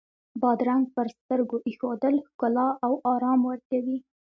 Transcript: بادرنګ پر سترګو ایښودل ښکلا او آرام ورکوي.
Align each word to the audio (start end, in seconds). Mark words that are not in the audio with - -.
بادرنګ 0.41 0.83
پر 0.95 1.07
سترګو 1.17 1.57
ایښودل 1.67 2.15
ښکلا 2.27 2.67
او 2.85 2.93
آرام 3.13 3.39
ورکوي. 3.49 3.97